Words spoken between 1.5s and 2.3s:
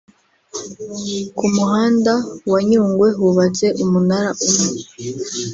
muhanda